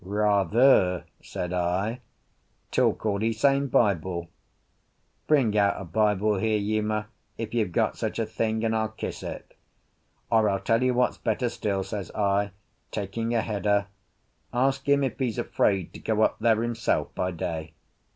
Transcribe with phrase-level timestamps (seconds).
[0.03, 2.01] "Rather!" said I.
[2.71, 4.29] "Talk all e same Bible.
[5.27, 7.05] Bring out a Bible here, Uma,
[7.37, 9.55] if you've got such a thing, and I'll kiss it.
[10.31, 12.49] Or, I'll tell you what's better still," says I,
[12.89, 13.89] taking a header,
[14.51, 17.73] "ask him if he's afraid to go up there himself by day."